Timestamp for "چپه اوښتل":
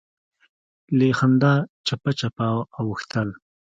2.19-3.29